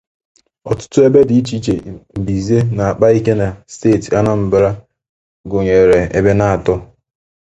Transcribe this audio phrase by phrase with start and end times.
[0.69, 1.73] Ọtụtụ ebe dị iche iche
[2.19, 4.69] mbize na-akpa ike na steeti Anambra
[5.49, 6.79] gụnyere Ebenatọr